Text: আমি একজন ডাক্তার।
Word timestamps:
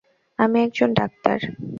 আমি 0.39 0.57
একজন 0.63 0.89
ডাক্তার। 0.93 1.37